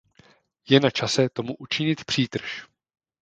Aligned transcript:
Je 0.69 0.79
na 0.79 0.89
čase 0.91 1.29
tomu 1.29 1.55
učinit 1.57 2.05
přítrž. 2.05 2.67